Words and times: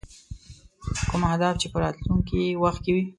کوم 1.09 1.21
اهداف 1.31 1.55
چې 1.61 1.67
په 1.73 1.77
راتلونکي 1.83 2.41
وخت 2.63 2.79
کې. 2.85 2.95